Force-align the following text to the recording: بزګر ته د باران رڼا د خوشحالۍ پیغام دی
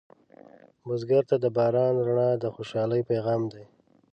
بزګر 0.85 1.23
ته 1.29 1.35
د 1.43 1.45
باران 1.55 1.95
رڼا 2.07 2.29
د 2.39 2.45
خوشحالۍ 2.55 3.01
پیغام 3.09 3.41
دی 3.53 3.63